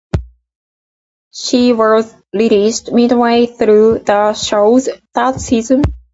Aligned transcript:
She 1.31 1.73
was 1.73 2.11
released 2.33 2.91
midway 2.91 3.45
through 3.45 3.99
the 3.99 4.33
show's 4.33 4.89
third 5.13 5.39
season. 5.39 5.83